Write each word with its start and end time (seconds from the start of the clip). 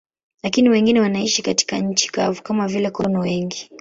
Lakini 0.43 0.69
wengine 0.69 0.99
wanaishi 1.01 1.41
katika 1.41 1.77
nchi 1.77 2.09
kavu, 2.11 2.41
kama 2.43 2.67
vile 2.67 2.91
konokono 2.91 3.19
wengi. 3.21 3.69